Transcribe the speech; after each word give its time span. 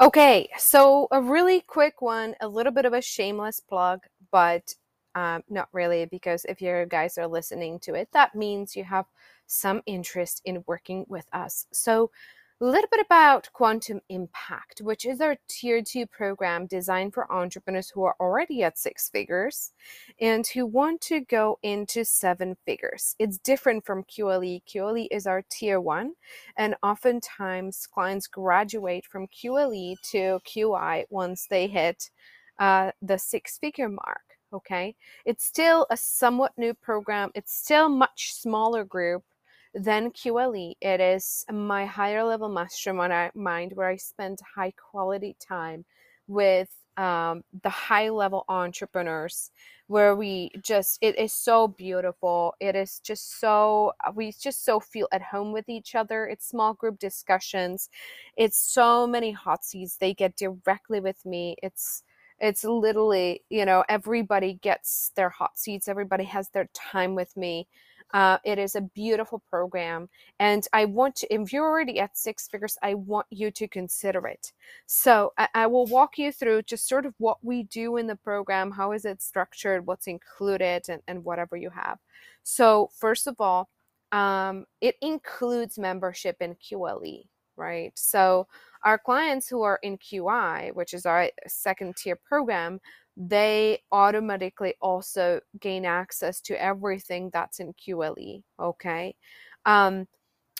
Okay, 0.00 0.48
so 0.58 1.08
a 1.10 1.20
really 1.20 1.60
quick 1.60 2.00
one, 2.00 2.36
a 2.40 2.46
little 2.46 2.70
bit 2.72 2.84
of 2.84 2.92
a 2.92 3.02
shameless 3.02 3.58
plug, 3.58 4.00
but 4.30 4.72
um, 5.16 5.42
not 5.48 5.68
really, 5.72 6.04
because 6.04 6.44
if 6.44 6.62
you 6.62 6.86
guys 6.88 7.18
are 7.18 7.26
listening 7.26 7.80
to 7.80 7.94
it, 7.94 8.08
that 8.12 8.32
means 8.36 8.76
you 8.76 8.84
have 8.84 9.06
some 9.48 9.82
interest 9.86 10.40
in 10.44 10.62
working 10.68 11.04
with 11.08 11.26
us. 11.32 11.66
So 11.72 12.12
a 12.60 12.64
little 12.64 12.88
bit 12.90 13.00
about 13.00 13.48
Quantum 13.52 14.00
Impact, 14.08 14.80
which 14.80 15.06
is 15.06 15.20
our 15.20 15.36
tier 15.46 15.80
two 15.80 16.06
program 16.06 16.66
designed 16.66 17.14
for 17.14 17.30
entrepreneurs 17.30 17.88
who 17.88 18.02
are 18.02 18.16
already 18.18 18.64
at 18.64 18.76
six 18.76 19.08
figures 19.08 19.72
and 20.20 20.44
who 20.44 20.66
want 20.66 21.00
to 21.02 21.20
go 21.20 21.60
into 21.62 22.04
seven 22.04 22.56
figures. 22.66 23.14
It's 23.20 23.38
different 23.38 23.86
from 23.86 24.02
QLE. 24.04 24.62
QLE 24.64 25.06
is 25.12 25.28
our 25.28 25.44
tier 25.48 25.80
one, 25.80 26.14
and 26.56 26.74
oftentimes 26.82 27.86
clients 27.86 28.26
graduate 28.26 29.06
from 29.06 29.28
QLE 29.28 29.94
to 30.10 30.40
QI 30.44 31.04
once 31.10 31.46
they 31.48 31.68
hit 31.68 32.10
uh, 32.58 32.90
the 33.00 33.18
six 33.18 33.56
figure 33.58 33.88
mark. 33.88 34.22
Okay, 34.52 34.96
it's 35.24 35.44
still 35.44 35.86
a 35.90 35.96
somewhat 35.96 36.52
new 36.56 36.74
program, 36.74 37.30
it's 37.34 37.54
still 37.54 37.88
much 37.88 38.32
smaller 38.34 38.82
group 38.82 39.22
then 39.74 40.10
QLE, 40.10 40.74
it 40.80 41.00
is 41.00 41.44
my 41.52 41.86
higher 41.86 42.24
level 42.24 42.48
mastermind 42.48 43.72
where 43.74 43.88
I 43.88 43.96
spend 43.96 44.38
high 44.56 44.72
quality 44.72 45.36
time 45.40 45.84
with 46.26 46.70
um, 46.96 47.44
the 47.62 47.68
high 47.70 48.08
level 48.10 48.44
entrepreneurs 48.48 49.50
where 49.86 50.14
we 50.16 50.50
just 50.62 50.98
it 51.00 51.18
is 51.18 51.32
so 51.32 51.68
beautiful. 51.68 52.54
It 52.60 52.74
is 52.76 52.98
just 53.00 53.40
so 53.40 53.92
we 54.14 54.32
just 54.32 54.64
so 54.64 54.80
feel 54.80 55.08
at 55.12 55.22
home 55.22 55.52
with 55.52 55.68
each 55.68 55.94
other. 55.94 56.26
It's 56.26 56.48
small 56.48 56.74
group 56.74 56.98
discussions. 56.98 57.88
It's 58.36 58.58
so 58.58 59.06
many 59.06 59.32
hot 59.32 59.64
seats. 59.64 59.96
They 59.96 60.12
get 60.12 60.36
directly 60.36 61.00
with 61.00 61.24
me. 61.24 61.56
It's 61.62 62.02
it's 62.40 62.64
literally 62.64 63.42
you 63.48 63.64
know 63.64 63.84
everybody 63.88 64.54
gets 64.54 65.12
their 65.16 65.30
hot 65.30 65.58
seats. 65.58 65.88
Everybody 65.88 66.24
has 66.24 66.48
their 66.50 66.68
time 66.74 67.14
with 67.14 67.36
me 67.36 67.68
uh, 68.14 68.38
it 68.44 68.58
is 68.58 68.74
a 68.74 68.80
beautiful 68.80 69.42
program. 69.50 70.08
And 70.40 70.66
I 70.72 70.86
want 70.86 71.16
to, 71.16 71.34
if 71.34 71.52
you're 71.52 71.68
already 71.68 72.00
at 72.00 72.16
six 72.16 72.48
figures, 72.48 72.76
I 72.82 72.94
want 72.94 73.26
you 73.30 73.50
to 73.50 73.68
consider 73.68 74.26
it. 74.26 74.52
So 74.86 75.32
I, 75.36 75.48
I 75.54 75.66
will 75.66 75.86
walk 75.86 76.18
you 76.18 76.32
through 76.32 76.62
just 76.62 76.88
sort 76.88 77.06
of 77.06 77.14
what 77.18 77.38
we 77.42 77.64
do 77.64 77.96
in 77.96 78.06
the 78.06 78.16
program, 78.16 78.70
how 78.70 78.92
is 78.92 79.04
it 79.04 79.22
structured, 79.22 79.86
what's 79.86 80.06
included, 80.06 80.84
and, 80.88 81.02
and 81.06 81.24
whatever 81.24 81.56
you 81.56 81.70
have. 81.70 81.98
So, 82.42 82.90
first 82.98 83.26
of 83.26 83.36
all, 83.40 83.68
um, 84.12 84.64
it 84.80 84.96
includes 85.02 85.78
membership 85.78 86.36
in 86.40 86.54
QLE, 86.54 87.26
right? 87.58 87.92
So, 87.96 88.46
our 88.84 88.96
clients 88.96 89.48
who 89.48 89.62
are 89.62 89.80
in 89.82 89.98
QI, 89.98 90.72
which 90.74 90.94
is 90.94 91.04
our 91.04 91.30
second 91.48 91.96
tier 91.96 92.16
program, 92.16 92.80
they 93.16 93.82
automatically 93.90 94.74
also 94.80 95.40
gain 95.60 95.84
access 95.84 96.40
to 96.42 96.62
everything 96.62 97.30
that's 97.32 97.58
in 97.58 97.74
QLE. 97.74 98.44
Okay. 98.60 99.16
Um, 99.66 100.06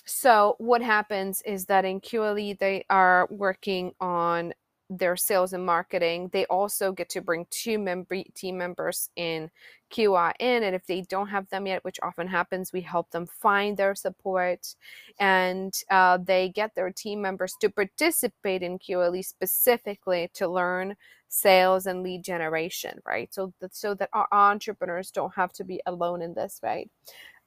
so 0.04 0.56
what 0.58 0.82
happens 0.82 1.42
is 1.42 1.66
that 1.66 1.84
in 1.84 2.00
QLE, 2.00 2.58
they 2.58 2.84
are 2.90 3.28
working 3.30 3.92
on 4.00 4.52
their 4.90 5.16
sales 5.16 5.52
and 5.52 5.64
marketing. 5.64 6.30
They 6.32 6.46
also 6.46 6.92
get 6.92 7.08
to 7.10 7.20
bring 7.20 7.46
two 7.50 8.06
team 8.34 8.58
members 8.58 9.10
in 9.16 9.50
QI 9.92 10.32
in, 10.38 10.62
and 10.62 10.74
if 10.74 10.86
they 10.86 11.02
don't 11.02 11.28
have 11.28 11.48
them 11.48 11.66
yet, 11.66 11.84
which 11.84 11.98
often 12.02 12.26
happens, 12.26 12.72
we 12.72 12.80
help 12.80 13.10
them 13.10 13.26
find 13.26 13.76
their 13.76 13.94
support, 13.94 14.74
and 15.18 15.74
uh, 15.90 16.18
they 16.18 16.50
get 16.50 16.74
their 16.74 16.90
team 16.90 17.20
members 17.22 17.54
to 17.60 17.70
participate 17.70 18.62
in 18.62 18.78
QLE 18.78 19.24
specifically 19.24 20.30
to 20.34 20.48
learn 20.48 20.94
sales 21.28 21.86
and 21.86 22.02
lead 22.02 22.24
generation, 22.24 22.98
right? 23.06 23.32
So 23.32 23.52
that 23.60 23.74
so 23.74 23.94
that 23.94 24.10
our 24.12 24.28
entrepreneurs 24.32 25.10
don't 25.10 25.34
have 25.34 25.52
to 25.54 25.64
be 25.64 25.80
alone 25.86 26.22
in 26.22 26.34
this, 26.34 26.60
right? 26.62 26.90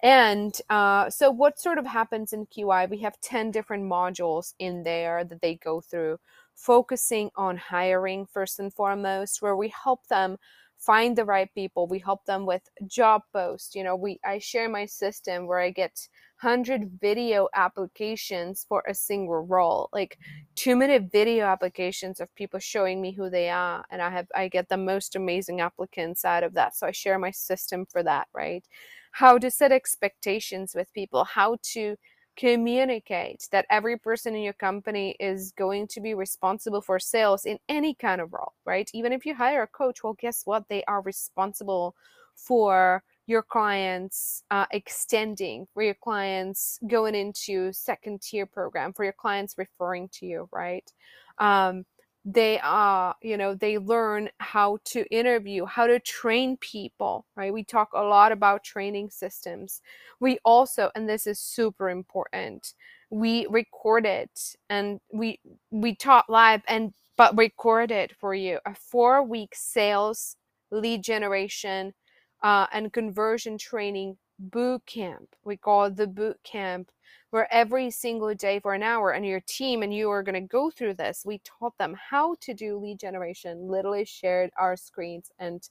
And 0.03 0.59
uh, 0.69 1.09
so, 1.09 1.29
what 1.29 1.59
sort 1.59 1.77
of 1.77 1.85
happens 1.85 2.33
in 2.33 2.47
QI? 2.47 2.89
We 2.89 2.97
have 2.99 3.21
10 3.21 3.51
different 3.51 3.83
modules 3.83 4.53
in 4.57 4.83
there 4.83 5.23
that 5.23 5.41
they 5.41 5.55
go 5.55 5.79
through, 5.81 6.19
focusing 6.55 7.29
on 7.35 7.57
hiring 7.57 8.25
first 8.25 8.59
and 8.59 8.73
foremost, 8.73 9.41
where 9.41 9.55
we 9.55 9.73
help 9.83 10.07
them 10.07 10.37
find 10.77 11.15
the 11.15 11.25
right 11.25 11.53
people. 11.53 11.87
We 11.87 11.99
help 11.99 12.25
them 12.25 12.45
with 12.45 12.63
job 12.87 13.21
posts. 13.33 13.75
You 13.75 13.83
know, 13.83 13.95
we 13.95 14.19
I 14.25 14.39
share 14.39 14.69
my 14.69 14.85
system 14.85 15.47
where 15.47 15.59
I 15.59 15.69
get 15.69 16.07
100 16.41 16.99
video 16.99 17.47
applications 17.53 18.65
for 18.67 18.83
a 18.87 18.95
single 18.95 19.45
role 19.45 19.89
like 19.93 20.17
two 20.55 20.75
minute 20.75 21.03
video 21.11 21.45
applications 21.45 22.19
of 22.19 22.33
people 22.33 22.59
showing 22.59 22.99
me 22.99 23.11
who 23.11 23.29
they 23.29 23.47
are 23.47 23.85
and 23.91 24.01
i 24.01 24.09
have 24.09 24.25
i 24.35 24.47
get 24.47 24.67
the 24.67 24.77
most 24.77 25.15
amazing 25.15 25.61
applicants 25.61 26.25
out 26.25 26.43
of 26.43 26.55
that 26.55 26.75
so 26.75 26.87
i 26.87 26.91
share 26.91 27.19
my 27.19 27.29
system 27.29 27.85
for 27.85 28.01
that 28.01 28.27
right 28.33 28.65
how 29.11 29.37
to 29.37 29.51
set 29.51 29.71
expectations 29.71 30.73
with 30.73 30.91
people 30.93 31.23
how 31.25 31.57
to 31.61 31.95
communicate 32.37 33.47
that 33.51 33.65
every 33.69 33.97
person 33.97 34.35
in 34.35 34.41
your 34.41 34.53
company 34.53 35.15
is 35.19 35.51
going 35.51 35.87
to 35.87 35.99
be 35.99 36.13
responsible 36.13 36.81
for 36.81 36.99
sales 36.99 37.45
in 37.45 37.59
any 37.67 37.93
kind 37.93 38.21
of 38.21 38.31
role 38.33 38.53
right 38.65 38.89
even 38.93 39.11
if 39.11 39.25
you 39.25 39.35
hire 39.35 39.63
a 39.63 39.67
coach 39.67 40.03
well 40.03 40.13
guess 40.13 40.43
what 40.45 40.63
they 40.69 40.83
are 40.85 41.01
responsible 41.01 41.95
for 42.35 43.03
your 43.27 43.41
clients 43.41 44.43
uh, 44.51 44.65
extending, 44.71 45.67
for 45.73 45.83
your 45.83 45.95
clients 45.95 46.79
going 46.87 47.15
into 47.15 47.71
second 47.71 48.21
tier 48.21 48.45
program, 48.45 48.93
for 48.93 49.03
your 49.03 49.13
clients 49.13 49.55
referring 49.57 50.09
to 50.09 50.25
you, 50.25 50.49
right? 50.51 50.91
Um, 51.37 51.85
they 52.23 52.59
are, 52.59 53.15
you 53.21 53.35
know, 53.37 53.55
they 53.55 53.77
learn 53.79 54.29
how 54.39 54.77
to 54.85 55.05
interview, 55.09 55.65
how 55.65 55.87
to 55.87 55.99
train 55.99 56.55
people, 56.57 57.25
right? 57.35 57.51
We 57.51 57.63
talk 57.63 57.89
a 57.93 58.01
lot 58.03 58.31
about 58.31 58.63
training 58.63 59.09
systems. 59.09 59.81
We 60.19 60.37
also, 60.45 60.91
and 60.95 61.09
this 61.09 61.25
is 61.25 61.39
super 61.39 61.89
important, 61.89 62.73
we 63.09 63.45
record 63.49 64.05
it 64.05 64.55
and 64.69 64.99
we 65.11 65.39
we 65.69 65.93
taught 65.95 66.29
live 66.29 66.61
and 66.67 66.93
but 67.17 67.37
record 67.37 67.91
it 67.91 68.15
for 68.17 68.33
you 68.33 68.57
a 68.65 68.73
four 68.73 69.21
week 69.21 69.53
sales 69.53 70.37
lead 70.71 71.03
generation 71.03 71.93
uh, 72.41 72.67
and 72.71 72.93
conversion 72.93 73.57
training 73.57 74.17
boot 74.39 74.85
camp. 74.85 75.35
We 75.43 75.57
call 75.57 75.85
it 75.85 75.97
the 75.97 76.07
boot 76.07 76.39
camp, 76.43 76.89
where 77.31 77.51
every 77.53 77.91
single 77.91 78.33
day 78.35 78.59
for 78.59 78.73
an 78.73 78.83
hour, 78.83 79.11
and 79.11 79.25
your 79.25 79.41
team 79.41 79.83
and 79.83 79.93
you 79.93 80.09
are 80.11 80.23
going 80.23 80.35
to 80.35 80.41
go 80.41 80.69
through 80.69 80.95
this. 80.95 81.23
We 81.25 81.39
taught 81.39 81.77
them 81.77 81.95
how 82.09 82.35
to 82.41 82.53
do 82.53 82.77
lead 82.77 82.99
generation. 82.99 83.67
Literally 83.67 84.05
shared 84.05 84.51
our 84.57 84.77
screens 84.77 85.31
and 85.39 85.67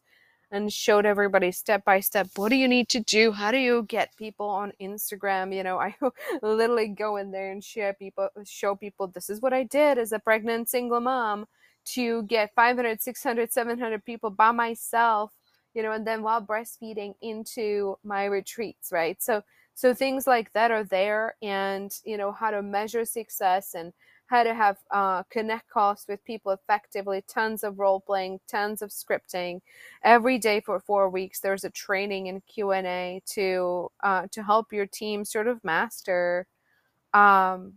and 0.53 0.72
showed 0.72 1.06
everybody 1.06 1.53
step 1.53 1.84
by 1.84 2.00
step 2.00 2.28
what 2.37 2.48
do 2.48 2.56
you 2.56 2.66
need 2.66 2.88
to 2.88 3.00
do 3.00 3.31
how 3.32 3.53
do 3.53 3.59
you 3.59 3.84
get 3.84 4.16
people 4.16 4.48
on 4.48 4.72
instagram 4.81 5.54
you 5.54 5.62
know 5.62 5.78
i 5.78 5.94
literally 6.43 6.88
go 6.88 7.16
in 7.16 7.31
there 7.31 7.53
and 7.53 7.62
share 7.62 7.94
people 7.94 8.28
show 8.44 8.75
people 8.75 9.06
this 9.06 9.31
is 9.31 9.41
what 9.41 9.53
i 9.53 9.62
did 9.62 9.97
as 9.98 10.12
a 10.12 10.19
pregnant 10.19 10.69
single 10.69 11.00
mom 11.00 11.47
to 11.84 12.25
get 12.25 12.53
500 12.56 13.00
600 13.00 13.53
700 13.53 14.04
people 14.04 14.31
by 14.31 14.50
myself 14.50 15.32
you 15.75 15.82
know, 15.82 15.92
and 15.92 16.06
then 16.06 16.22
while 16.22 16.42
breastfeeding 16.42 17.15
into 17.22 17.97
my 18.03 18.25
retreats, 18.25 18.91
right? 18.92 19.22
So 19.22 19.42
so 19.80 19.94
things 19.94 20.26
like 20.26 20.52
that 20.52 20.70
are 20.70 20.84
there 20.84 21.34
and 21.41 21.91
you 22.04 22.18
know 22.18 22.32
how 22.32 22.50
to 22.50 22.60
measure 22.62 23.04
success 23.06 23.74
and 23.74 23.94
how 24.26 24.42
to 24.44 24.52
have 24.52 24.76
uh, 24.91 25.22
connect 25.24 25.70
calls 25.70 26.04
with 26.06 26.22
people 26.24 26.52
effectively 26.52 27.24
tons 27.26 27.64
of 27.64 27.78
role 27.78 27.98
playing 27.98 28.38
tons 28.46 28.82
of 28.82 28.91
scripting 28.91 29.62
every 30.04 30.36
day 30.36 30.60
for 30.60 30.78
four 30.80 31.08
weeks 31.08 31.41
there's 31.41 31.64
a 31.64 31.70
training 31.70 32.28
and 32.28 32.44
q&a 32.46 33.22
to 33.24 33.91
uh, 34.02 34.26
to 34.30 34.42
help 34.42 34.70
your 34.70 34.86
team 34.86 35.24
sort 35.24 35.46
of 35.46 35.64
master 35.64 36.47
um, 37.14 37.72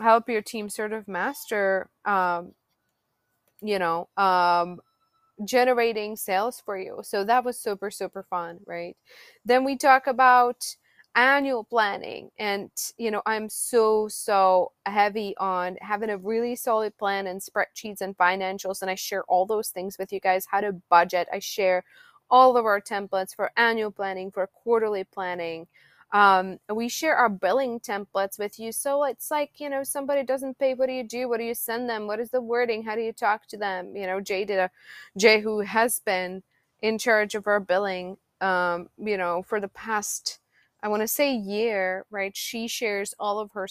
help 0.00 0.28
your 0.30 0.42
team 0.42 0.70
sort 0.70 0.94
of 0.94 1.06
master 1.06 1.90
um, 2.06 2.52
you 3.60 3.78
know 3.78 4.08
um, 4.16 4.80
generating 5.44 6.16
sales 6.16 6.62
for 6.64 6.78
you. 6.78 7.00
So 7.02 7.24
that 7.24 7.44
was 7.44 7.58
super, 7.58 7.90
super 7.90 8.22
fun, 8.22 8.60
right? 8.66 8.96
Then 9.44 9.64
we 9.64 9.76
talk 9.76 10.06
about 10.06 10.64
annual 11.16 11.64
planning 11.64 12.30
and 12.38 12.70
you 12.98 13.10
know 13.10 13.22
i'm 13.26 13.48
so 13.48 14.06
so 14.06 14.70
heavy 14.84 15.34
on 15.38 15.76
having 15.80 16.10
a 16.10 16.18
really 16.18 16.54
solid 16.54 16.96
plan 16.98 17.26
and 17.26 17.40
spreadsheets 17.40 18.02
and 18.02 18.16
financials 18.18 18.82
and 18.82 18.90
i 18.90 18.94
share 18.94 19.24
all 19.24 19.46
those 19.46 19.70
things 19.70 19.96
with 19.98 20.12
you 20.12 20.20
guys 20.20 20.46
how 20.50 20.60
to 20.60 20.72
budget. 20.90 21.26
I 21.32 21.38
share 21.38 21.84
all 22.30 22.56
of 22.56 22.66
our 22.66 22.80
templates 22.80 23.34
for 23.34 23.50
annual 23.56 23.90
planning 23.90 24.30
for 24.30 24.46
quarterly 24.48 25.04
planning 25.04 25.66
um, 26.12 26.58
we 26.72 26.88
share 26.88 27.16
our 27.16 27.28
billing 27.28 27.80
templates 27.80 28.38
with 28.38 28.60
you. 28.60 28.70
So 28.70 29.02
it's 29.04 29.30
like 29.30 29.58
you 29.58 29.68
know 29.68 29.82
somebody 29.82 30.22
doesn't 30.22 30.58
pay 30.58 30.74
what 30.74 30.86
do 30.86 30.92
you 30.92 31.02
do? 31.02 31.28
What 31.28 31.38
do 31.38 31.44
you 31.44 31.54
send 31.54 31.88
them? 31.90 32.06
What 32.06 32.20
is 32.20 32.30
the 32.30 32.40
wording? 32.40 32.84
How 32.84 32.94
do 32.94 33.00
you 33.02 33.12
talk 33.12 33.46
to 33.48 33.56
them? 33.56 33.96
You 33.96 34.06
know 34.06 34.20
jay 34.20 34.44
did 34.44 34.58
a 34.58 34.70
jay 35.18 35.40
who 35.40 35.60
has 35.60 36.00
been 36.00 36.42
in 36.80 36.98
charge 36.98 37.34
of 37.34 37.46
our 37.46 37.60
billing 37.60 38.18
um, 38.40 38.88
you 38.98 39.16
know 39.16 39.42
for 39.42 39.60
the 39.60 39.68
past 39.68 40.38
i 40.82 40.88
want 40.88 41.00
to 41.02 41.08
say 41.08 41.34
year 41.34 42.04
right 42.10 42.36
she 42.36 42.68
shares 42.68 43.14
all 43.18 43.38
of 43.38 43.50
her 43.52 43.66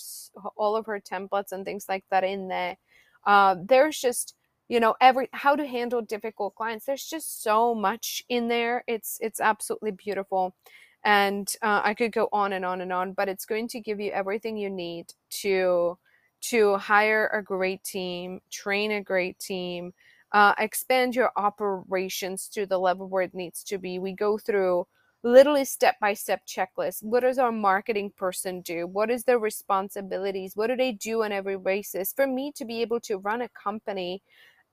all 0.57 0.75
of 0.75 0.86
her 0.86 1.00
templates 1.00 1.52
and 1.52 1.66
things 1.66 1.86
like 1.90 2.04
that 2.12 2.24
in 2.24 2.48
there. 2.48 2.78
Uh, 3.25 3.56
there's 3.66 4.00
just 4.00 4.36
you 4.68 4.80
know 4.80 4.96
every 5.02 5.30
how 5.31 5.56
to 5.56 5.66
handle 5.66 6.02
difficult 6.02 6.56
clients 6.56 6.86
there's 6.86 7.06
just 7.06 7.44
so 7.44 7.74
much 7.75 8.24
in 8.30 8.48
there 8.48 8.84
it's 8.88 9.18
it's 9.22 9.40
absolutely 9.40 9.92
beautiful. 9.92 10.56
And 11.04 11.54
uh, 11.62 11.81
i 11.84 11.94
could 11.94 12.12
go 12.12 12.30
on 12.31 12.54
and 12.54 12.66
on 12.66 12.81
and 12.81 12.92
on 12.92 13.13
but 13.13 13.30
it's 13.30 13.46
going 13.46 13.68
to 13.69 13.80
give 13.80 14.00
you 14.00 14.12
everything 14.12 14.57
you 14.57 14.69
need 14.69 15.13
to 15.42 15.98
to 16.42 16.78
hire 16.78 17.28
a 17.28 17.44
great 17.44 17.84
team 17.84 18.42
train 18.52 18.92
a 18.92 19.02
great 19.04 19.38
team 19.40 19.94
uh, 20.36 20.54
expand 20.60 21.16
your 21.16 21.31
operations 21.38 22.50
to 22.50 22.66
the 22.66 22.78
level 22.78 23.07
where 23.07 23.24
it 23.24 23.34
needs 23.34 23.63
to 23.63 23.78
be. 23.78 24.00
We 24.00 24.12
go 24.12 24.38
through 24.38 24.86
literally 25.25 25.66
step 25.66 25.95
by 26.00 26.13
step 26.13 26.42
checklist 26.48 27.04
what 27.04 27.22
does 27.22 27.39
our 27.39 27.51
marketing 27.51 28.12
person 28.16 28.62
do 28.62 28.88
what 28.88 29.10
is 29.12 29.24
their 29.25 29.39
responsibilities 29.39 30.56
what 30.56 30.68
do 30.68 30.75
they 30.75 30.92
do 30.94 31.24
on 31.24 31.31
every 31.31 31.57
basis 31.57 32.13
for 32.13 32.27
me 32.27 32.51
to 32.51 32.63
be 32.63 32.81
able 32.81 33.00
to 33.00 33.18
run 33.18 33.42
a 33.42 33.50
company 33.50 34.22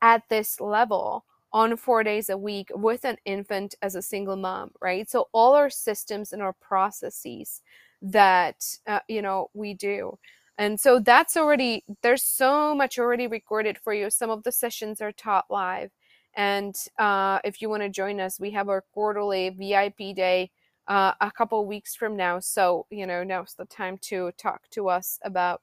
at 0.02 0.22
this 0.28 0.60
level 0.60 1.24
on 1.52 1.76
four 1.76 2.02
days 2.02 2.28
a 2.30 2.36
week 2.36 2.70
with 2.74 3.04
an 3.04 3.16
infant 3.24 3.74
as 3.82 3.94
a 3.94 4.02
single 4.02 4.36
mom, 4.36 4.70
right? 4.80 5.08
So 5.10 5.28
all 5.32 5.54
our 5.54 5.70
systems 5.70 6.32
and 6.32 6.42
our 6.42 6.54
processes 6.54 7.62
that 8.02 8.64
uh, 8.86 9.00
you 9.08 9.22
know 9.22 9.50
we 9.54 9.74
do. 9.74 10.18
And 10.58 10.78
so 10.80 10.98
that's 11.00 11.36
already 11.36 11.84
there's 12.02 12.22
so 12.22 12.74
much 12.74 12.98
already 12.98 13.26
recorded 13.26 13.78
for 13.78 13.94
you. 13.94 14.10
Some 14.10 14.30
of 14.30 14.42
the 14.44 14.52
sessions 14.52 15.00
are 15.00 15.12
taught 15.12 15.46
live. 15.50 15.90
And 16.36 16.74
uh, 16.98 17.40
if 17.44 17.60
you 17.60 17.68
want 17.68 17.82
to 17.82 17.88
join 17.88 18.20
us, 18.20 18.40
we 18.40 18.50
have 18.52 18.68
our 18.68 18.84
quarterly 18.94 19.50
VIP 19.50 20.14
day 20.16 20.50
uh, 20.88 21.12
a 21.20 21.30
couple 21.30 21.64
weeks 21.66 21.94
from 21.94 22.16
now. 22.16 22.40
So, 22.40 22.86
you 22.90 23.06
know, 23.06 23.22
now's 23.22 23.54
the 23.54 23.66
time 23.66 23.98
to 24.02 24.32
talk 24.38 24.68
to 24.70 24.88
us 24.88 25.18
about 25.24 25.62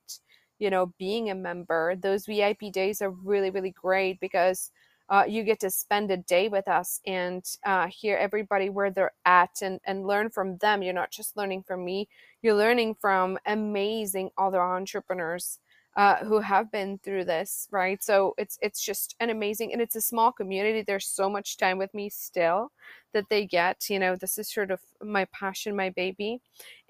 you 0.60 0.70
know, 0.70 0.94
being 1.00 1.30
a 1.30 1.36
member, 1.36 1.96
those 1.96 2.26
VIP 2.26 2.72
days 2.72 3.02
are 3.02 3.10
really, 3.10 3.50
really 3.50 3.72
great 3.72 4.20
because 4.20 4.72
uh, 5.10 5.24
you 5.28 5.44
get 5.44 5.60
to 5.62 5.70
spend 5.72 6.12
a 6.12 6.18
day 6.18 6.50
with 6.50 6.68
us 6.68 7.00
and 7.08 7.44
uh, 7.66 7.88
hear 7.88 8.18
everybody 8.18 8.70
where 8.70 8.92
they're 8.92 9.14
at 9.26 9.62
and, 9.62 9.80
and 9.86 10.06
learn 10.06 10.30
from 10.30 10.58
them. 10.58 10.84
You're 10.84 10.94
not 10.94 11.12
just 11.12 11.36
learning 11.36 11.64
from 11.64 11.84
me, 11.84 12.10
you're 12.44 12.56
learning 12.56 12.96
from 13.02 13.40
amazing 13.46 14.30
other 14.38 14.62
entrepreneurs. 14.62 15.60
Uh, 15.98 16.24
who 16.24 16.40
have 16.40 16.72
been 16.72 16.98
through 17.00 17.26
this, 17.26 17.68
right? 17.72 18.02
So 18.02 18.34
it's 18.38 18.58
it's 18.62 18.82
just 18.82 19.16
an 19.20 19.30
amazing, 19.30 19.74
and 19.74 19.82
it's 19.82 19.96
a 19.96 20.02
small 20.02 20.32
community. 20.32 20.82
There's 20.82 21.08
so 21.08 21.30
much 21.30 21.58
time 21.58 21.78
with 21.78 21.94
me 21.94 22.10
still 22.10 22.72
that 23.14 23.28
they 23.30 23.46
get. 23.46 23.90
You 23.90 24.00
know, 24.00 24.16
this 24.16 24.38
is 24.38 24.50
sort 24.54 24.72
of 24.72 24.80
my 25.02 25.26
passion, 25.34 25.76
my 25.76 25.90
baby, 25.90 26.42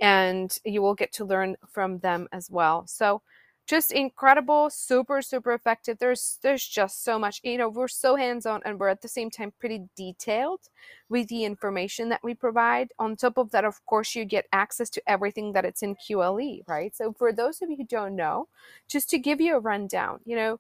and 0.01 0.55
you 0.65 0.81
will 0.81 0.95
get 0.95 1.11
to 1.13 1.25
learn 1.25 1.55
from 1.71 1.99
them 1.99 2.27
as 2.31 2.51
well. 2.51 2.85
So 2.87 3.21
just 3.69 3.91
incredible 3.91 4.67
super 4.71 5.21
super 5.21 5.53
effective. 5.53 5.99
There's 5.99 6.39
there's 6.41 6.65
just 6.67 7.03
so 7.03 7.19
much 7.19 7.39
you 7.43 7.57
know 7.59 7.69
we're 7.69 7.87
so 7.87 8.15
hands-on 8.15 8.61
and 8.65 8.79
we're 8.79 8.87
at 8.89 9.01
the 9.03 9.07
same 9.07 9.29
time 9.29 9.53
pretty 9.59 9.83
detailed 9.95 10.61
with 11.07 11.27
the 11.27 11.45
information 11.45 12.09
that 12.09 12.21
we 12.23 12.33
provide 12.33 12.89
on 12.97 13.15
top 13.15 13.37
of 13.37 13.51
that 13.51 13.65
of 13.65 13.85
course 13.85 14.15
you 14.15 14.25
get 14.25 14.47
access 14.51 14.89
to 14.89 15.03
everything 15.07 15.53
that 15.53 15.65
it's 15.65 15.83
in 15.83 15.95
qle 15.95 16.61
right? 16.67 16.95
So 16.95 17.13
for 17.13 17.31
those 17.31 17.61
of 17.61 17.69
you 17.69 17.77
who 17.77 17.85
don't 17.85 18.15
know 18.15 18.47
just 18.87 19.07
to 19.11 19.19
give 19.19 19.39
you 19.39 19.55
a 19.55 19.59
rundown 19.59 20.19
you 20.25 20.35
know 20.35 20.59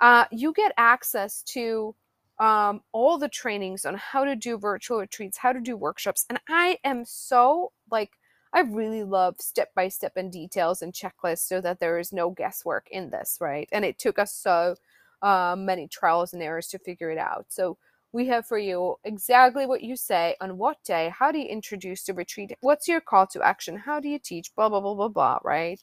uh, 0.00 0.24
you 0.32 0.52
get 0.52 0.72
access 0.76 1.42
to 1.44 1.94
um, 2.38 2.80
all 2.92 3.18
the 3.18 3.28
trainings 3.28 3.84
on 3.84 3.94
how 3.94 4.24
to 4.24 4.34
do 4.36 4.58
virtual 4.58 4.98
retreats 4.98 5.38
how 5.38 5.52
to 5.52 5.60
do 5.60 5.76
workshops 5.76 6.26
and 6.28 6.38
i 6.48 6.78
am 6.84 7.04
so 7.06 7.72
like 7.90 8.10
I 8.52 8.60
really 8.60 9.02
love 9.02 9.36
step 9.40 9.74
by 9.74 9.88
step 9.88 10.12
and 10.16 10.30
details 10.30 10.82
and 10.82 10.92
checklists 10.92 11.46
so 11.46 11.60
that 11.62 11.80
there 11.80 11.98
is 11.98 12.12
no 12.12 12.30
guesswork 12.30 12.86
in 12.90 13.10
this, 13.10 13.38
right? 13.40 13.68
And 13.72 13.84
it 13.84 13.98
took 13.98 14.18
us 14.18 14.34
so 14.34 14.76
uh, 15.22 15.56
many 15.58 15.88
trials 15.88 16.32
and 16.34 16.42
errors 16.42 16.68
to 16.68 16.78
figure 16.78 17.10
it 17.10 17.18
out. 17.18 17.46
So 17.48 17.78
we 18.12 18.26
have 18.26 18.46
for 18.46 18.58
you 18.58 18.96
exactly 19.04 19.64
what 19.64 19.82
you 19.82 19.96
say 19.96 20.36
on 20.40 20.58
what 20.58 20.82
day, 20.84 21.12
how 21.18 21.32
do 21.32 21.38
you 21.38 21.46
introduce 21.46 22.04
the 22.04 22.12
retreat, 22.12 22.52
what's 22.60 22.86
your 22.88 23.00
call 23.00 23.26
to 23.28 23.42
action, 23.42 23.76
how 23.76 24.00
do 24.00 24.08
you 24.08 24.18
teach, 24.18 24.54
blah, 24.54 24.68
blah, 24.68 24.80
blah, 24.80 24.94
blah, 24.94 25.08
blah, 25.08 25.38
right? 25.42 25.80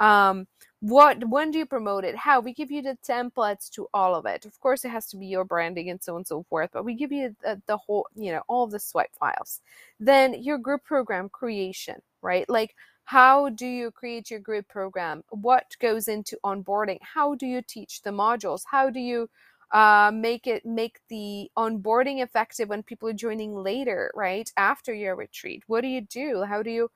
Um, 0.00 0.46
what 0.80 1.28
when 1.28 1.50
do 1.50 1.58
you 1.58 1.66
promote 1.66 2.04
it 2.04 2.14
how 2.14 2.38
we 2.38 2.52
give 2.54 2.70
you 2.70 2.80
the 2.80 2.96
templates 3.06 3.68
to 3.68 3.88
all 3.92 4.14
of 4.14 4.26
it 4.26 4.44
of 4.46 4.58
course 4.60 4.84
it 4.84 4.90
has 4.90 5.06
to 5.06 5.16
be 5.16 5.26
your 5.26 5.44
branding 5.44 5.90
and 5.90 6.00
so 6.00 6.12
on 6.12 6.18
and 6.18 6.26
so 6.26 6.44
forth 6.48 6.70
but 6.72 6.84
we 6.84 6.94
give 6.94 7.10
you 7.10 7.34
the, 7.42 7.60
the 7.66 7.76
whole 7.76 8.06
you 8.14 8.30
know 8.30 8.42
all 8.46 8.64
the 8.68 8.78
swipe 8.78 9.10
files 9.18 9.60
then 9.98 10.40
your 10.40 10.56
group 10.56 10.84
program 10.84 11.28
creation 11.28 11.96
right? 12.22 12.48
Like 12.48 12.74
how 13.04 13.48
do 13.48 13.66
you 13.66 13.90
create 13.90 14.30
your 14.30 14.40
group 14.40 14.68
program? 14.68 15.22
What 15.30 15.64
goes 15.80 16.08
into 16.08 16.36
onboarding? 16.44 16.98
How 17.00 17.34
do 17.34 17.46
you 17.46 17.62
teach 17.62 18.02
the 18.02 18.10
modules? 18.10 18.62
How 18.70 18.90
do 18.90 19.00
you 19.00 19.30
uh, 19.72 20.10
make 20.14 20.46
it 20.46 20.66
make 20.66 21.00
the 21.08 21.50
onboarding 21.56 22.22
effective 22.22 22.68
when 22.68 22.82
people 22.82 23.08
are 23.08 23.14
joining 23.14 23.54
later 23.54 24.10
right 24.14 24.50
after 24.58 24.92
your 24.92 25.16
retreat? 25.16 25.62
What 25.68 25.80
do 25.80 25.88
you 25.88 26.02
do? 26.02 26.44
How 26.44 26.62
do 26.62 26.70
you 26.70 26.90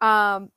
um, 0.00 0.50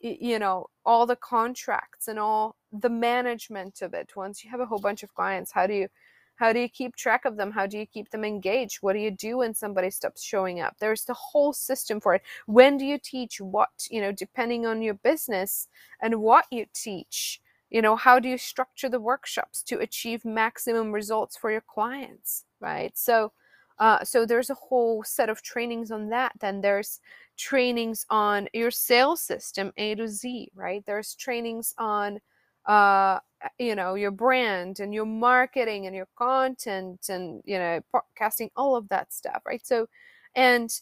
you 0.00 0.38
know 0.38 0.66
all 0.86 1.06
the 1.06 1.16
contracts 1.16 2.06
and 2.08 2.18
all 2.18 2.56
the 2.72 2.90
management 2.90 3.82
of 3.82 3.92
it? 3.92 4.10
Once 4.16 4.44
you 4.44 4.50
have 4.50 4.60
a 4.60 4.66
whole 4.66 4.78
bunch 4.78 5.02
of 5.02 5.14
clients 5.14 5.50
how 5.52 5.66
do 5.66 5.74
you 5.74 5.88
how 6.36 6.52
do 6.52 6.60
you 6.60 6.68
keep 6.68 6.96
track 6.96 7.24
of 7.24 7.36
them? 7.36 7.50
How 7.52 7.66
do 7.66 7.78
you 7.78 7.86
keep 7.86 8.10
them 8.10 8.24
engaged? 8.24 8.78
What 8.80 8.94
do 8.94 8.98
you 8.98 9.10
do 9.10 9.38
when 9.38 9.54
somebody 9.54 9.90
stops 9.90 10.22
showing 10.22 10.60
up? 10.60 10.76
There's 10.78 11.04
the 11.04 11.14
whole 11.14 11.52
system 11.52 12.00
for 12.00 12.14
it. 12.14 12.22
When 12.46 12.76
do 12.76 12.84
you 12.84 12.98
teach 12.98 13.40
what 13.40 13.70
you 13.90 14.00
know 14.00 14.12
depending 14.12 14.66
on 14.66 14.82
your 14.82 14.94
business 14.94 15.68
and 16.02 16.20
what 16.20 16.46
you 16.50 16.66
teach 16.74 17.40
you 17.70 17.82
know 17.82 17.96
how 17.96 18.18
do 18.20 18.28
you 18.28 18.38
structure 18.38 18.88
the 18.88 19.00
workshops 19.00 19.62
to 19.64 19.78
achieve 19.80 20.24
maximum 20.24 20.92
results 20.92 21.36
for 21.36 21.50
your 21.50 21.62
clients 21.62 22.44
right? 22.60 22.96
So 22.96 23.32
uh, 23.78 24.04
so 24.04 24.24
there's 24.24 24.50
a 24.50 24.54
whole 24.54 25.02
set 25.04 25.28
of 25.28 25.42
trainings 25.42 25.90
on 25.90 26.08
that. 26.08 26.32
Then 26.40 26.60
there's 26.60 27.00
trainings 27.36 28.06
on 28.08 28.48
your 28.52 28.70
sales 28.70 29.20
system 29.20 29.72
A 29.76 29.94
to 29.96 30.06
Z, 30.06 30.50
right? 30.54 30.84
There's 30.86 31.14
trainings 31.14 31.74
on 31.78 32.20
uh 32.66 33.18
you 33.58 33.74
know 33.74 33.94
your 33.94 34.10
brand 34.10 34.80
and 34.80 34.94
your 34.94 35.04
marketing 35.04 35.86
and 35.86 35.94
your 35.94 36.08
content 36.16 37.08
and 37.08 37.42
you 37.44 37.58
know 37.58 37.80
podcasting 37.94 38.50
all 38.56 38.74
of 38.76 38.88
that 38.88 39.12
stuff 39.12 39.42
right 39.46 39.66
so 39.66 39.86
and 40.34 40.80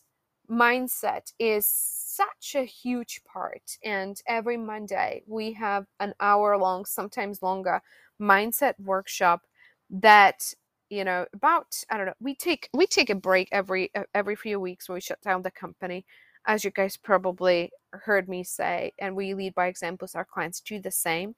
mindset 0.51 1.33
is 1.39 1.67
such 1.67 2.55
a 2.55 2.65
huge 2.65 3.23
part 3.25 3.79
and 3.85 4.21
every 4.29 4.57
monday 4.57 5.23
we 5.27 5.53
have 5.53 5.87
an 6.01 6.15
hour 6.21 6.57
long 6.57 6.85
sometimes 6.85 7.43
longer 7.43 7.81
mindset 8.21 8.75
workshop 8.79 9.43
that 9.91 10.53
you 10.89 11.05
know 11.05 11.27
about 11.33 11.83
i 11.91 11.97
don't 11.97 12.07
know 12.07 12.13
we 12.21 12.35
take 12.35 12.69
we 12.75 12.87
take 12.87 13.11
a 13.11 13.15
break 13.15 13.49
every 13.51 13.91
every 14.15 14.37
few 14.37 14.61
weeks 14.61 14.89
when 14.89 14.95
we 14.95 15.01
shut 15.01 15.21
down 15.23 15.43
the 15.43 15.51
company 15.51 16.05
as 16.47 16.65
you 16.65 16.71
guys 16.71 16.97
probably 16.97 17.71
heard 17.93 18.29
me 18.29 18.43
say, 18.43 18.93
and 18.99 19.15
we 19.15 19.35
lead 19.35 19.55
by 19.55 19.67
examples, 19.67 20.15
our 20.15 20.25
clients 20.25 20.61
do 20.61 20.81
the 20.81 20.91
same. 20.91 21.35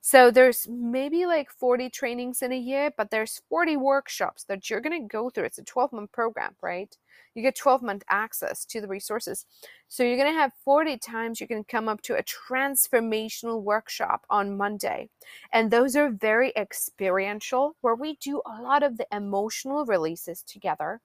So 0.00 0.30
there's 0.30 0.66
maybe 0.68 1.26
like 1.26 1.50
40 1.50 1.90
trainings 1.90 2.40
in 2.40 2.52
a 2.52 2.58
year, 2.58 2.90
but 2.96 3.10
there's 3.10 3.42
40 3.48 3.76
workshops 3.76 4.44
that 4.44 4.70
you're 4.70 4.80
going 4.80 5.02
to 5.02 5.08
go 5.08 5.28
through. 5.28 5.44
It's 5.44 5.58
a 5.58 5.64
12 5.64 5.92
month 5.92 6.12
program, 6.12 6.54
right? 6.62 6.96
You 7.34 7.42
get 7.42 7.56
12 7.56 7.82
month 7.82 8.04
access 8.08 8.64
to 8.66 8.80
the 8.80 8.86
resources. 8.88 9.44
So 9.88 10.02
you're 10.02 10.16
going 10.16 10.32
to 10.32 10.38
have 10.38 10.52
40 10.64 10.98
times 10.98 11.40
you 11.40 11.46
can 11.48 11.64
come 11.64 11.88
up 11.88 12.00
to 12.02 12.14
a 12.16 12.22
transformational 12.22 13.62
workshop 13.62 14.24
on 14.30 14.56
Monday. 14.56 15.10
And 15.52 15.70
those 15.70 15.96
are 15.96 16.10
very 16.10 16.52
experiential, 16.56 17.76
where 17.80 17.94
we 17.96 18.16
do 18.16 18.40
a 18.46 18.62
lot 18.62 18.82
of 18.82 18.98
the 18.98 19.06
emotional 19.12 19.84
releases 19.84 20.42
together, 20.42 21.00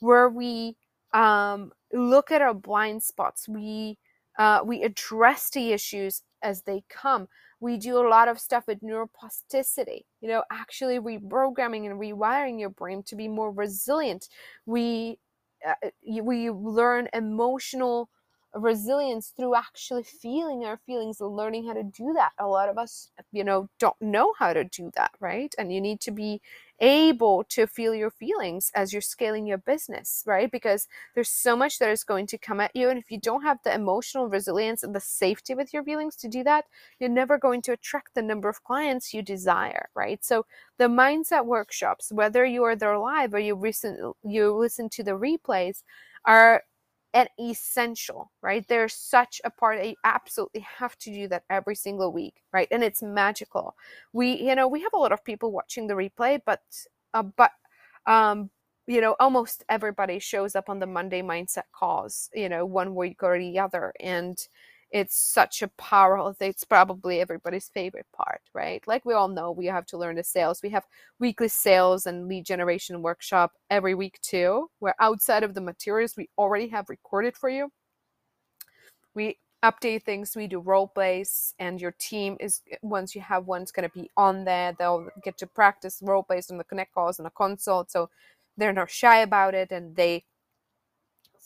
where 0.00 0.28
we 0.28 0.76
um, 1.12 1.72
look 1.92 2.30
at 2.30 2.42
our 2.42 2.54
blind 2.54 3.02
spots. 3.02 3.48
We 3.48 3.98
uh, 4.38 4.60
we 4.64 4.82
address 4.82 5.48
the 5.50 5.72
issues 5.72 6.22
as 6.42 6.62
they 6.62 6.84
come. 6.90 7.26
We 7.60 7.78
do 7.78 7.98
a 7.98 8.08
lot 8.08 8.28
of 8.28 8.38
stuff 8.38 8.66
with 8.66 8.80
neuroplasticity, 8.82 10.02
you 10.20 10.28
know, 10.28 10.44
actually 10.50 10.98
reprogramming 10.98 11.90
and 11.90 11.98
rewiring 11.98 12.60
your 12.60 12.70
brain 12.70 13.02
to 13.04 13.16
be 13.16 13.28
more 13.28 13.50
resilient. 13.50 14.28
We 14.66 15.18
uh, 15.66 15.90
we 16.22 16.50
learn 16.50 17.08
emotional 17.14 18.10
resilience 18.54 19.32
through 19.36 19.54
actually 19.54 20.02
feeling 20.02 20.64
our 20.64 20.78
feelings 20.86 21.20
and 21.20 21.34
learning 21.34 21.66
how 21.66 21.74
to 21.74 21.82
do 21.82 22.12
that. 22.14 22.32
A 22.38 22.46
lot 22.46 22.68
of 22.68 22.78
us, 22.78 23.10
you 23.32 23.44
know, 23.44 23.68
don't 23.78 24.00
know 24.00 24.32
how 24.38 24.52
to 24.52 24.64
do 24.64 24.90
that, 24.94 25.12
right? 25.20 25.54
And 25.58 25.72
you 25.72 25.80
need 25.80 26.00
to 26.02 26.10
be 26.10 26.40
able 26.80 27.44
to 27.44 27.66
feel 27.66 27.94
your 27.94 28.10
feelings 28.10 28.70
as 28.74 28.92
you're 28.92 29.02
scaling 29.02 29.46
your 29.46 29.58
business, 29.58 30.22
right? 30.26 30.50
Because 30.50 30.88
there's 31.14 31.30
so 31.30 31.56
much 31.56 31.78
that 31.78 31.90
is 31.90 32.04
going 32.04 32.26
to 32.28 32.38
come 32.38 32.60
at 32.60 32.74
you. 32.74 32.88
And 32.88 32.98
if 32.98 33.10
you 33.10 33.18
don't 33.18 33.42
have 33.42 33.58
the 33.64 33.74
emotional 33.74 34.28
resilience 34.28 34.82
and 34.82 34.94
the 34.94 35.00
safety 35.00 35.54
with 35.54 35.72
your 35.72 35.84
feelings 35.84 36.16
to 36.16 36.28
do 36.28 36.44
that, 36.44 36.66
you're 36.98 37.08
never 37.08 37.38
going 37.38 37.62
to 37.62 37.72
attract 37.72 38.14
the 38.14 38.22
number 38.22 38.48
of 38.48 38.62
clients 38.64 39.14
you 39.14 39.22
desire, 39.22 39.88
right? 39.94 40.24
So 40.24 40.46
the 40.78 40.88
mindset 40.88 41.46
workshops, 41.46 42.12
whether 42.12 42.44
you 42.44 42.64
are 42.64 42.76
there 42.76 42.98
live 42.98 43.34
or 43.34 43.38
you 43.38 43.54
recent 43.54 43.98
you 44.22 44.52
listen 44.54 44.88
to 44.90 45.02
the 45.02 45.12
replays, 45.12 45.82
are 46.24 46.62
an 47.14 47.28
essential, 47.40 48.30
right? 48.42 48.66
They're 48.68 48.88
such 48.88 49.40
a 49.44 49.50
part. 49.50 49.84
You 49.84 49.94
absolutely 50.04 50.60
have 50.78 50.96
to 50.98 51.12
do 51.12 51.28
that 51.28 51.44
every 51.50 51.74
single 51.74 52.12
week, 52.12 52.42
right? 52.52 52.68
And 52.70 52.84
it's 52.84 53.02
magical. 53.02 53.74
We, 54.12 54.32
you 54.42 54.54
know, 54.54 54.68
we 54.68 54.82
have 54.82 54.92
a 54.94 54.98
lot 54.98 55.12
of 55.12 55.24
people 55.24 55.52
watching 55.52 55.86
the 55.86 55.94
replay, 55.94 56.40
but, 56.44 56.62
uh, 57.14 57.22
but, 57.22 57.52
um, 58.06 58.50
you 58.86 59.00
know, 59.00 59.16
almost 59.18 59.64
everybody 59.68 60.18
shows 60.18 60.54
up 60.54 60.68
on 60.68 60.78
the 60.78 60.86
Monday 60.86 61.22
mindset 61.22 61.64
calls, 61.72 62.30
you 62.34 62.48
know, 62.48 62.64
one 62.64 62.94
week 62.94 63.22
or 63.22 63.38
the 63.38 63.58
other, 63.58 63.92
and 64.00 64.38
it's 64.90 65.16
such 65.16 65.62
a 65.62 65.68
powerful 65.78 66.34
it's 66.40 66.64
probably 66.64 67.20
everybody's 67.20 67.68
favorite 67.68 68.06
part 68.16 68.40
right? 68.54 68.86
Like 68.86 69.04
we 69.04 69.14
all 69.14 69.28
know 69.28 69.50
we 69.50 69.66
have 69.66 69.86
to 69.86 69.98
learn 69.98 70.16
the 70.16 70.24
sales. 70.24 70.62
We 70.62 70.70
have 70.70 70.86
weekly 71.18 71.48
sales 71.48 72.06
and 72.06 72.28
lead 72.28 72.46
generation 72.46 73.02
workshop 73.02 73.52
every 73.70 73.94
week 73.94 74.20
too. 74.22 74.70
Where 74.78 74.94
outside 75.00 75.42
of 75.42 75.54
the 75.54 75.60
materials 75.60 76.16
we 76.16 76.28
already 76.38 76.68
have 76.68 76.88
recorded 76.88 77.36
for 77.36 77.50
you. 77.50 77.70
We 79.14 79.38
update 79.64 80.02
things 80.04 80.36
we 80.36 80.46
do 80.46 80.60
role 80.60 80.86
plays 80.86 81.54
and 81.58 81.80
your 81.80 81.92
team 81.98 82.36
is 82.40 82.60
once 82.82 83.14
you 83.14 83.20
have 83.20 83.46
one's 83.46 83.72
going 83.72 83.88
to 83.88 83.94
be 83.94 84.10
on 84.16 84.44
there 84.44 84.74
they'll 84.78 85.08
get 85.24 85.36
to 85.38 85.46
practice 85.46 86.00
role 86.02 86.22
plays 86.22 86.50
on 86.50 86.58
the 86.58 86.64
connect 86.64 86.92
calls 86.92 87.18
and 87.18 87.26
the 87.26 87.30
consult 87.30 87.90
so 87.90 88.08
they're 88.56 88.72
not 88.72 88.90
shy 88.90 89.20
about 89.20 89.54
it 89.54 89.72
and 89.72 89.96
they 89.96 90.22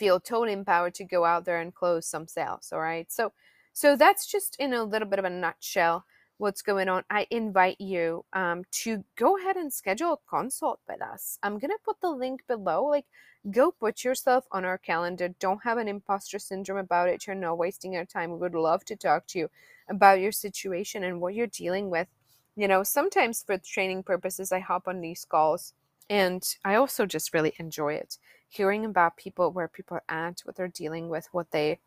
feel 0.00 0.19
totally 0.19 0.52
empowered 0.52 0.95
to 0.95 1.04
go 1.04 1.25
out 1.25 1.45
there 1.45 1.61
and 1.61 1.75
close 1.75 2.07
some 2.07 2.26
sales 2.26 2.73
all 2.73 2.80
right 2.80 3.12
so 3.12 3.33
so 3.73 3.97
that's 3.97 4.26
just 4.26 4.57
in 4.59 4.73
a 4.73 4.83
little 4.83 5.09
bit 5.09 5.19
of 5.21 5.25
a 5.25 5.30
nutshell 5.30 6.04
what's 6.40 6.62
going 6.62 6.88
on. 6.88 7.04
I 7.11 7.26
invite 7.30 7.80
you 7.80 8.25
um, 8.33 8.64
to 8.85 9.04
go 9.16 9.38
ahead 9.38 9.57
and 9.57 9.73
schedule 9.73 10.14
a 10.14 10.28
consult 10.28 10.80
with 10.88 11.02
us. 11.02 11.38
I'm 11.42 11.61
to 11.61 11.69
put 11.85 12.00
the 12.00 12.11
link 12.11 12.42
below 12.49 12.85
like 12.87 13.04
go 13.50 13.71
put 13.71 14.04
yourself 14.04 14.47
on 14.50 14.64
our 14.64 14.78
calendar. 14.78 15.28
Don't 15.38 15.62
have 15.62 15.78
an 15.78 15.87
imposter 15.87 16.38
syndrome 16.38 16.78
about 16.78 17.09
it. 17.09 17.26
You're 17.26 17.37
not 17.37 17.59
wasting 17.59 17.92
your 17.92 18.07
time. 18.07 18.30
We 18.30 18.38
would 18.38 18.54
love 18.54 18.85
to 18.87 18.97
talk 18.97 19.26
to 19.28 19.38
you 19.38 19.50
about 19.88 20.21
your 20.21 20.33
situation 20.33 21.04
and 21.04 21.21
what 21.21 21.35
you're 21.35 21.47
dealing 21.47 21.90
with. 21.90 22.09
You 22.57 22.69
know 22.69 22.83
sometimes 22.83 23.42
for 23.42 23.57
training 23.59 24.02
purposes 24.02 24.52
i 24.52 24.59
hop 24.59 24.88
on 24.88 25.00
these 25.00 25.25
calls 25.25 25.73
and 26.11 26.57
i 26.67 26.75
also 26.75 27.07
just 27.07 27.33
really 27.33 27.55
enjoy 27.59 27.95
it 27.95 28.19
hearing 28.50 28.85
about 28.85 29.17
people 29.17 29.52
where 29.52 29.69
people 29.69 29.97
are 29.97 30.26
at, 30.26 30.40
what 30.40 30.57
they're 30.57 30.69
dealing 30.69 31.09
with, 31.09 31.29
what 31.33 31.50
they 31.52 31.79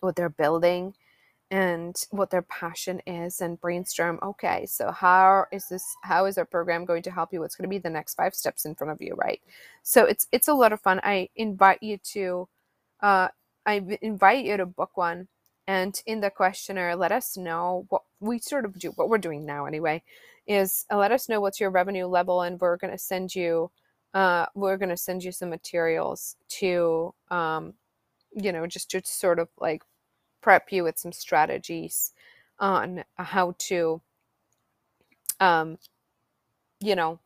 what 0.00 0.16
they're 0.16 0.30
building 0.30 0.94
and 1.50 2.06
what 2.10 2.30
their 2.30 2.42
passion 2.42 3.00
is 3.06 3.42
and 3.42 3.60
brainstorm 3.60 4.18
okay 4.22 4.64
so 4.64 4.90
how 4.90 5.44
is 5.52 5.68
this 5.68 5.84
how 6.02 6.24
is 6.24 6.38
our 6.38 6.46
program 6.46 6.84
going 6.86 7.02
to 7.02 7.10
help 7.10 7.32
you? 7.32 7.40
What's 7.40 7.54
going 7.54 7.68
to 7.68 7.68
be 7.68 7.78
the 7.78 7.90
next 7.90 8.14
five 8.14 8.34
steps 8.34 8.64
in 8.64 8.74
front 8.74 8.90
of 8.90 9.02
you 9.02 9.14
right? 9.16 9.40
So 9.82 10.04
it's 10.06 10.26
it's 10.32 10.48
a 10.48 10.54
lot 10.54 10.72
of 10.72 10.80
fun. 10.80 11.00
I 11.04 11.28
invite 11.36 11.82
you 11.82 11.98
to 11.98 12.48
uh 13.02 13.28
i 13.66 13.98
invite 14.00 14.44
you 14.44 14.56
to 14.56 14.66
book 14.66 14.96
one 14.96 15.28
and 15.66 16.02
in 16.06 16.20
the 16.20 16.30
questionnaire 16.30 16.96
let 16.96 17.12
us 17.12 17.36
know 17.36 17.86
what 17.90 18.02
we 18.20 18.38
sort 18.38 18.64
of 18.64 18.78
do 18.78 18.90
what 18.92 19.08
we're 19.08 19.18
doing 19.18 19.44
now 19.46 19.66
anyway 19.66 20.02
is 20.46 20.84
uh, 20.90 20.96
let 20.96 21.12
us 21.12 21.28
know 21.28 21.40
what's 21.40 21.60
your 21.60 21.70
revenue 21.70 22.06
level 22.06 22.42
and 22.42 22.60
we're 22.60 22.76
going 22.76 22.90
to 22.90 22.98
send 22.98 23.34
you 23.34 23.70
uh, 24.14 24.46
we're 24.54 24.76
going 24.76 24.88
to 24.90 24.96
send 24.96 25.24
you 25.24 25.32
some 25.32 25.48
materials 25.48 26.36
to, 26.48 27.14
um, 27.30 27.74
you 28.32 28.52
know, 28.52 28.66
just 28.66 28.90
to 28.90 29.00
sort 29.04 29.38
of 29.38 29.48
like 29.58 29.82
prep 30.42 30.70
you 30.70 30.84
with 30.84 30.98
some 30.98 31.12
strategies 31.12 32.12
on 32.58 33.04
how 33.16 33.54
to, 33.58 34.00
um, 35.40 35.78
you 36.80 36.94
know, 36.94 37.18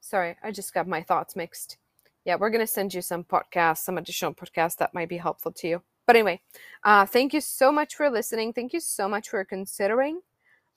sorry, 0.00 0.36
I 0.42 0.50
just 0.50 0.74
got 0.74 0.88
my 0.88 1.02
thoughts 1.02 1.36
mixed. 1.36 1.76
Yeah, 2.24 2.36
we're 2.36 2.50
going 2.50 2.60
to 2.60 2.66
send 2.66 2.92
you 2.92 3.02
some 3.02 3.22
podcasts, 3.22 3.78
some 3.78 3.98
additional 3.98 4.34
podcasts 4.34 4.76
that 4.78 4.94
might 4.94 5.08
be 5.08 5.18
helpful 5.18 5.52
to 5.52 5.68
you. 5.68 5.82
But 6.06 6.16
anyway, 6.16 6.40
uh, 6.82 7.06
thank 7.06 7.32
you 7.32 7.40
so 7.40 7.70
much 7.70 7.94
for 7.94 8.10
listening. 8.10 8.52
Thank 8.52 8.72
you 8.72 8.80
so 8.80 9.08
much 9.08 9.28
for 9.28 9.44
considering. 9.44 10.20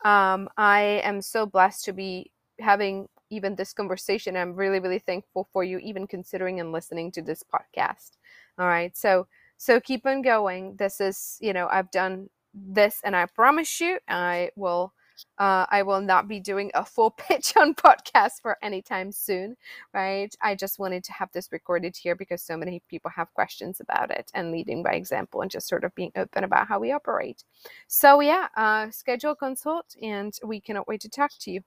Um, 0.03 0.50
I 0.58 1.01
am 1.03 1.22
so 1.22 1.46
blessed 1.46 1.86
to 1.86 1.94
be 1.94 2.32
having 2.60 3.08
even 3.29 3.56
this 3.56 3.74
conversation. 3.74 4.36
I'm 4.36 4.56
really, 4.56 4.79
really 4.79 5.00
thankful 5.00 5.48
for 5.53 5.63
you 5.63 5.77
even 5.79 6.08
considering 6.08 6.60
and 6.60 6.72
listening 6.72 7.12
to 7.13 7.22
this 7.22 7.44
podcast. 7.44 8.12
All 8.58 8.68
right. 8.68 8.96
So, 8.98 9.27
so 9.58 9.79
keep 9.79 10.06
on 10.06 10.22
going. 10.22 10.75
This 10.77 11.00
is, 11.00 11.38
you 11.41 11.53
know, 11.53 11.68
I've 11.70 11.91
done 11.91 12.29
this 12.53 13.01
and 13.03 13.15
I 13.15 13.25
promise 13.27 13.79
you 13.79 14.00
I 14.08 14.50
will 14.56 14.94
uh, 15.38 15.66
I 15.70 15.84
will 15.84 16.02
not 16.02 16.28
be 16.28 16.40
doing 16.40 16.72
a 16.74 16.86
full 16.86 17.12
pitch 17.18 17.54
on 17.58 17.74
podcast 17.74 18.42
for 18.42 18.58
any 18.62 18.82
time 18.82 19.12
soon, 19.12 19.56
right? 19.94 20.34
I 20.42 20.56
just 20.56 20.80
wanted 20.80 21.04
to 21.06 21.14
have 21.14 21.32
this 21.32 21.52
recorded 21.52 21.96
here 21.96 22.16
because 22.16 22.42
so 22.42 22.58
many 22.58 22.82
people 22.90 23.12
have 23.12 23.34
questions 23.34 23.80
about 23.80 24.12
it 24.12 24.32
and 24.34 24.52
leading 24.52 24.84
by 24.84 24.94
example 24.94 25.42
and 25.42 25.52
just 25.52 25.68
sort 25.68 25.84
of 25.84 25.96
being 25.96 26.12
open 26.16 26.44
about 26.44 26.68
how 26.68 26.80
we 26.80 26.92
operate. 26.92 27.44
So, 27.88 28.20
yeah, 28.20 28.48
uh, 28.56 28.90
schedule 28.92 29.36
consult 29.36 29.96
and 30.02 30.34
we 30.44 30.60
cannot 30.60 30.88
wait 30.88 31.02
to 31.02 31.10
talk 31.10 31.32
to 31.42 31.52
you. 31.52 31.62